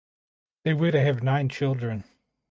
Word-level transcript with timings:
They 0.63 0.73
were 0.73 0.89
to 0.89 0.99
have 0.99 1.21
nine 1.21 1.47
children. 1.47 2.05